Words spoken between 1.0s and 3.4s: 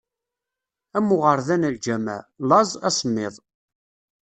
uɣerda n lǧameɛ: laẓ, asemmiḍ.